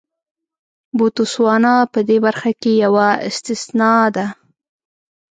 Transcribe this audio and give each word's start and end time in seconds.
بوتسوانا 0.97 1.75
په 1.93 1.99
دې 2.07 2.17
برخه 2.25 2.51
کې 2.61 2.71
یوه 2.83 3.07
استثنا 3.27 3.93
ده. 4.15 4.25